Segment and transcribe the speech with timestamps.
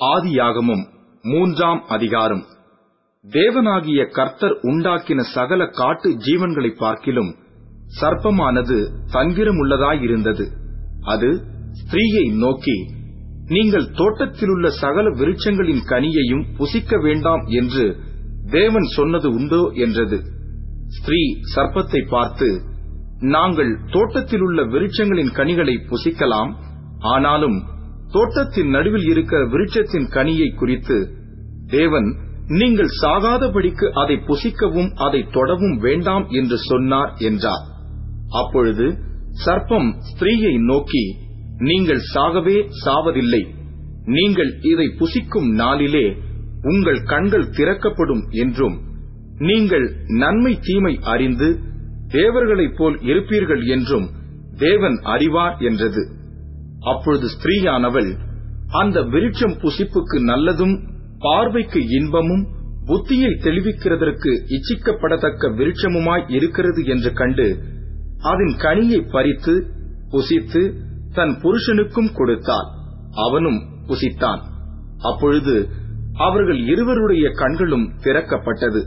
[0.00, 0.84] ஆதியாகமும்
[1.22, 2.44] மூன்றாம் அதிகாரம்.
[3.24, 7.34] தேவனாகிய கர்த்தர் உண்டாக்கின சகல காட்டு ஜீவன்களைப் பார்க்கிலும்
[8.00, 10.46] சர்ப்பமானது தந்திரமுள்ளதாயிருந்தது.
[11.00, 12.86] அது ஸ்திரீயை நோக்கி
[13.44, 17.96] நீங்கள் தோட்டத்திலுள்ள சகல விருட்சங்களின் கனியையும் புசிக்க வேண்டாம் என்று
[18.50, 19.70] தேவன் சொன்னது உண்டோ?
[19.74, 20.22] என்றது.
[20.86, 22.62] ஸ்திரீ சர்ப்பத்தை பார்த்து
[23.20, 26.54] நாங்கள் தோட்டத்திலுள்ள விருட்சங்களின் கனிகளை புசிக்கலாம்
[26.98, 27.62] ஆனாலும்
[28.12, 30.96] தோட்டத்தின் நடுவில் இருக்கிற விருட்சத்தின் கனியை குறித்து
[31.66, 32.08] தேவன்
[32.50, 37.64] நீங்கள் சாகாதபடிக்கு அதை புசிக்கவும் அதை தொடவும் வேண்டாம் என்று சொன்னார் என்றார்.
[38.28, 38.86] அப்பொழுது
[39.44, 41.04] சர்ப்பம் ஸ்திரீயை நோக்கி
[41.58, 43.42] நீங்கள் சாகவே சாவதில்லை.
[44.04, 46.06] நீங்கள் இதை புசிக்கும் நாளிலே
[46.62, 48.76] உங்கள் கண்கள் திறக்கப்படும் என்றும்
[49.38, 51.48] நீங்கள் நன்மை தீமை அறிந்து
[52.08, 54.06] தேவர்களைப் போல் இருப்பீர்கள் என்றும்
[54.58, 56.02] தேவன் அறிவார் என்றது.
[56.80, 58.16] அப்பொழுது ஸ்திரீயானவள்
[58.68, 62.46] அந்த விருட்சம் புசிப்புக்கு நல்லதும் பார்வைக்கு இன்பமும்
[62.86, 67.58] புத்தியை தெளிவிக்கிறதற்கு இச்சிக்கப்படத்தக்க விருட்சமுமாய் இருக்கிறது என்று கண்டு
[68.20, 69.66] அதன் கனியை பறித்து
[70.10, 70.74] புசித்து
[71.14, 72.68] தன் புருஷனுக்கும் கொடுத்தாள்.
[73.26, 74.40] அவனும் புசித்தான்.
[74.98, 75.68] அப்பொழுது
[76.16, 78.80] அவர்கள் இருவருடைய கண்களும் திறக்கப்பட்டது.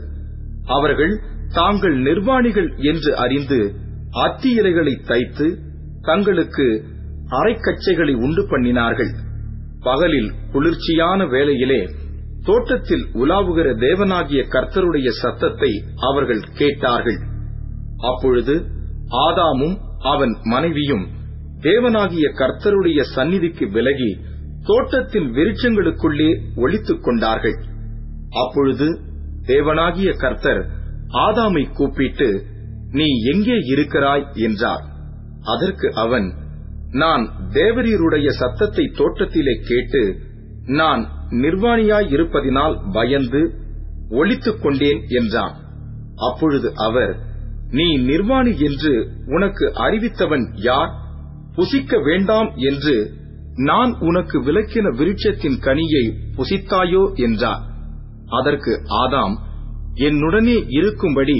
[0.66, 1.20] அவர்கள்
[1.54, 3.74] தாங்கள் நிர்வாணிகள் என்று அறிந்து
[4.10, 5.58] அத்தி இலைகளை தைத்து
[6.00, 6.84] தங்களுக்கு
[7.30, 9.14] அரைக்கச்சைகளை உண்டு பண்ணினார்கள்.
[9.80, 11.90] பகலில் குளிர்ச்சியான வேளையிலே
[12.42, 17.18] தோட்டத்தில் உலாவுகிற தேவனாகிய கர்த்தருடைய சத்தத்தை அவர்கள் கேட்டார்கள்.
[17.96, 18.66] அப்பொழுது
[19.10, 21.06] ஆதாமும் அவன் மனைவியும்
[21.60, 24.16] தேவனாகிய கர்த்தருடைய சந்நிதிக்கு விலகி
[24.62, 27.54] தோட்டத்தின் விருட்சங்களுக்குள்ளே ஒழித்துக் கொண்டார்கள்.
[28.30, 29.00] அப்பொழுது
[29.42, 30.66] தேவனாகிய கர்த்தர்
[31.12, 32.46] ஆதாமை கூப்பிட்டு
[32.90, 34.26] நீ எங்கே இருக்கிறாய்?
[34.34, 34.84] என்றார்.
[35.42, 36.32] அதற்கு அவன்
[36.92, 40.02] நான் தேவரீருடைய சத்தத்தை தோட்டத்திலே கேட்டு
[40.66, 43.42] நான் நிர்வாணியாய் இருப்பதினால் பயந்து
[44.10, 45.54] ஒழித்துக் கொண்டேன் என்றான்.
[46.16, 47.12] அப்பொழுது அவர்
[47.70, 48.92] நீ நிர்வாணி என்று
[49.26, 50.90] உனக்கு அறிவித்தவன் யார்?
[51.54, 52.96] புசிக்க வேண்டாம் என்று
[53.54, 56.04] நான் உனக்கு விளக்கின விருட்சத்தின் கனியை
[56.36, 57.62] புசித்தாயோ என்றார்.
[58.28, 58.72] அதற்கு
[59.02, 59.34] ஆதாம்
[59.94, 61.38] என்னுடனே இருக்கும்படி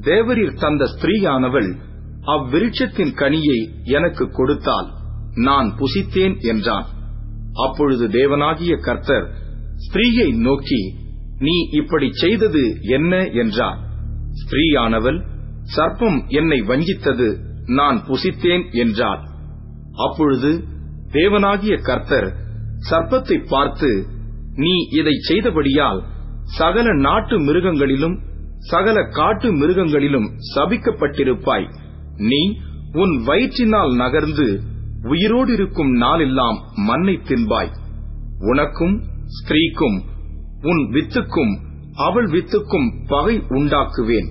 [0.00, 1.68] தேவரீர் தந்த ஸ்திரீயானவள்
[2.34, 4.88] அவ்விருட்சத்தின் கனியை எனக்கு கொடுத்தால்
[5.46, 6.86] நான் புசித்தேன் என்றான்.
[7.64, 9.26] அப்பொழுது தேவனாகிய கர்த்தர்
[9.84, 10.82] ஸ்திரீயை நோக்கி
[11.38, 13.12] நீ இப்படி செய்தது என்ன?
[13.32, 13.78] என்றார்.
[14.40, 15.18] ஸ்திரீயானவள்
[15.76, 17.28] சர்ப்பம் என்னை வஞ்சித்தது
[17.78, 19.22] நான் புசித்தேன் என்றார்.
[19.96, 20.50] அப்பொழுது
[21.12, 22.28] தேவனாகிய கர்த்தர்
[22.90, 23.90] சர்ப்பத்தை பார்த்து
[24.56, 26.00] நீ இதை செய்தபடியால்
[26.58, 28.16] சகல நாட்டு மிருகங்களிலும்
[28.70, 31.66] சகல காட்டு மிருகங்களிலும் சபிக்கப்பட்டிருப்பாய்.
[32.16, 32.56] நீ
[32.92, 34.60] உன் வயிற்றினால் நகர்ந்து
[35.02, 37.70] உயிரோடு இருக்கும் நாளெல்லாம் மண்ணை தின்பாய்.
[38.38, 40.02] உனக்கும் ஸ்திரீக்கும்
[40.62, 41.60] உன் வித்துக்கும்
[41.94, 44.30] அவள் வித்துக்கும் பகை உண்டாக்குவேன்.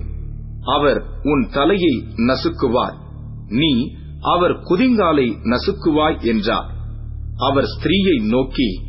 [0.60, 2.94] அவர் உன் தலையை நசுக்குவார்.
[3.48, 6.70] நீ அவர் குதிங்காலை நசுக்குவாய் என்றார்.
[7.36, 8.80] அவர் ஸ்திரீயை நோக்கி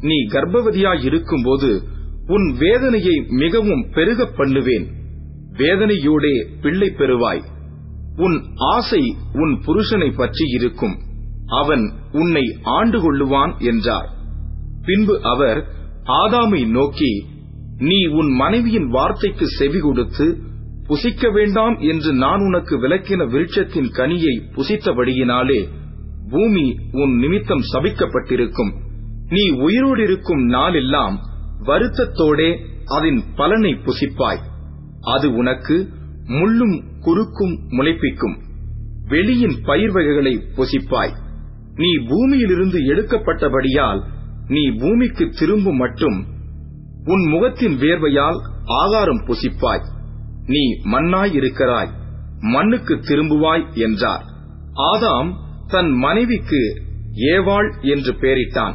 [0.00, 1.82] நீ கர்ப்பவதியாயிருக்கும்போது
[2.26, 4.90] உன் வேதனையை மிகவும் பெருகப் பண்ணுவேன்.
[5.52, 7.51] வேதனையோடே பிள்ளை பெறுவாய்.
[8.16, 10.96] உன் ஆசை உன் புருஷனை பற்றி இருக்கும்.
[11.46, 14.08] அவன் உன்னை ஆண்டு கொள்ளுவான் என்றார்.
[14.84, 15.66] பின்பு அவர்
[16.04, 17.26] ஆதாமை நோக்கி
[17.78, 20.38] நீ உன் மனைவியின் வார்த்தைக்கு செவி கொடுத்து
[20.86, 25.68] புசிக்க வேண்டாம் என்று நான் உனக்கு விளக்கின விருட்சத்தின் கனியை புசித்தபடியினாலே
[26.30, 28.72] பூமி உன் நிமித்தம் சபிக்கப்பட்டிருக்கும்.
[29.28, 31.16] நீ உயிரோடு இருக்கும் நாளெல்லாம்
[31.64, 32.50] வருத்தத்தோடே
[32.86, 34.40] அதன் பலனை புசிப்பாய்.
[35.02, 35.88] அது உனக்கு
[36.38, 38.36] முள்ளும் குறுக்கும் முளைப்பிக்கும்.
[39.08, 41.14] வெளியின் பயிர் வகைகளை பொசிப்பாய்.
[41.74, 44.02] நீ பூமியிலிருந்து எடுக்கப்பட்டபடியால்
[44.48, 46.26] நீ பூமிக்கு திரும்பும் மட்டும்
[47.04, 49.84] உன் முகத்தின் வேர்வையால் ஆகாரம் புசிப்பாய்.
[50.46, 51.90] நீ மண்ணாயிருக்கிறாய்
[52.40, 54.24] மண்ணுக்கு திரும்புவாய் என்றார்.
[54.74, 55.32] ஆதாம்
[55.66, 56.82] தன் மனைவிக்கு
[57.14, 58.74] ஏவாள் என்று பெயரிட்டான்.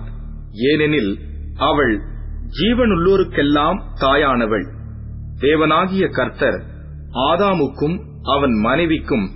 [0.52, 1.20] ஏனெனில்
[1.58, 2.02] அவள்
[2.62, 4.66] ஜீவனுள்ளோருக்கெல்லாம் தாயானவள்.
[5.40, 6.64] தேவனாகிய கர்த்தர்
[7.14, 9.32] ஆதாமுக்கும் அவன் மனைவிக்கும்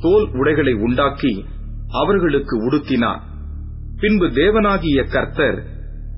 [0.00, 1.44] தோல் உடைகளை உண்டாக்கி
[1.88, 3.20] அவர்களுக்கு உடுத்தினார்
[3.96, 5.64] பின்பு தேவனாகிய கர்த்தர்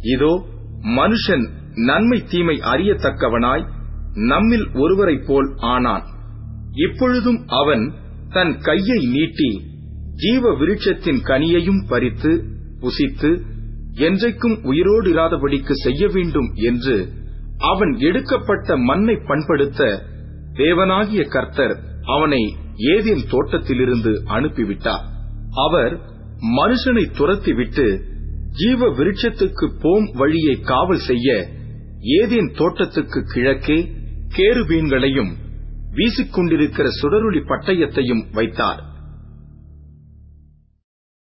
[0.03, 0.45] இதோ
[0.83, 3.65] மனுஷன் நன்மை தீமை அறியத்தக்கவனாய்
[4.15, 6.03] நம்மில் ஒருவரைப் போல் ஆனான்.
[6.73, 7.93] இப்பொழுதும் அவன்
[8.29, 9.61] தன் கையை நீட்டி
[10.15, 12.45] ஜீவ விருட்சத்தின் கனியையும் பறித்து
[12.81, 13.41] புசித்து
[13.95, 17.13] என்றைக்கும் உயிரோடு இராதபடிக்கு செய்ய வேண்டும் என்று
[17.59, 20.05] அவன் எடுக்கப்பட்ட மண்ணை பண்படுத்த
[20.59, 21.75] தேவனாகிய கர்த்தர்
[22.05, 22.43] அவனை
[22.95, 25.05] ஏதேன் தோட்டத்திலிருந்து அனுப்பிவிட்டார்.
[25.67, 25.95] அவர்
[26.57, 27.87] மனுஷனை துரத்திவிட்டு
[28.53, 31.29] ஜீவ விருட்சத்துக்கு போம் வழியை காவல் செய்ய
[32.21, 33.79] ஏதேன் தோட்டத்துக்கு கிழக்கே
[34.37, 35.33] கேருபீன்களையும்
[35.95, 38.81] வீசிக்கொண்டிருக்கிற சுடருளி பட்டயத்தையும் வைத்தார்.